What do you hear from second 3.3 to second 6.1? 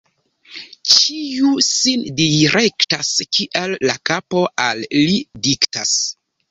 kiel la kapo al li diktas.